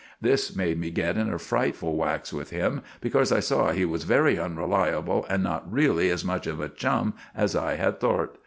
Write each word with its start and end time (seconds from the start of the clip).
This 0.19 0.55
made 0.55 0.79
me 0.79 0.89
get 0.89 1.15
in 1.15 1.29
a 1.31 1.37
friteful 1.37 1.93
wax 1.95 2.33
with 2.33 2.49
him, 2.49 2.81
becorse 3.03 3.31
I 3.31 3.39
saw 3.39 3.69
he 3.71 3.85
was 3.85 4.03
very 4.03 4.39
unreliable 4.39 5.27
and 5.29 5.43
not 5.43 5.71
reely 5.71 6.09
as 6.09 6.25
much 6.25 6.47
of 6.47 6.59
a 6.59 6.69
chum 6.69 7.13
as 7.35 7.55
I 7.55 7.75
had 7.75 7.99
thort. 7.99 8.39